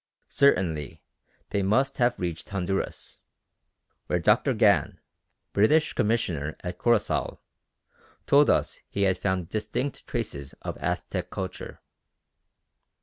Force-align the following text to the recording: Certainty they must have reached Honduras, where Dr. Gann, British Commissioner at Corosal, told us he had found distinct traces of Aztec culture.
Certainty 0.29 0.99
they 1.51 1.61
must 1.61 1.99
have 1.99 2.17
reached 2.17 2.49
Honduras, 2.49 3.21
where 4.07 4.17
Dr. 4.17 4.55
Gann, 4.55 4.99
British 5.53 5.93
Commissioner 5.93 6.57
at 6.63 6.79
Corosal, 6.79 7.39
told 8.25 8.49
us 8.49 8.79
he 8.89 9.03
had 9.03 9.19
found 9.19 9.49
distinct 9.49 10.07
traces 10.07 10.53
of 10.63 10.75
Aztec 10.79 11.29
culture. 11.29 11.81